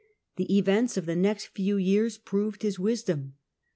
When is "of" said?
0.97-1.05